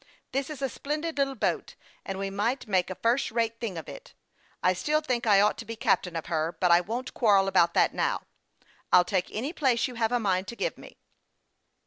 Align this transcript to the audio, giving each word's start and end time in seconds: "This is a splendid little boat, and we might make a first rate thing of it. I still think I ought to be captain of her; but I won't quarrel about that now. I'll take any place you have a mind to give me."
"This 0.33 0.49
is 0.49 0.63
a 0.63 0.67
splendid 0.69 1.19
little 1.19 1.35
boat, 1.35 1.75
and 2.03 2.17
we 2.17 2.31
might 2.31 2.67
make 2.67 2.89
a 2.89 2.95
first 2.95 3.29
rate 3.29 3.59
thing 3.59 3.77
of 3.77 3.87
it. 3.87 4.15
I 4.63 4.73
still 4.73 4.99
think 4.99 5.27
I 5.27 5.41
ought 5.41 5.59
to 5.59 5.63
be 5.65 5.75
captain 5.75 6.15
of 6.15 6.25
her; 6.25 6.57
but 6.59 6.71
I 6.71 6.81
won't 6.81 7.13
quarrel 7.13 7.47
about 7.47 7.75
that 7.75 7.93
now. 7.93 8.23
I'll 8.91 9.05
take 9.05 9.29
any 9.29 9.53
place 9.53 9.87
you 9.87 9.93
have 9.93 10.11
a 10.11 10.19
mind 10.19 10.47
to 10.47 10.55
give 10.55 10.75
me." 10.75 10.97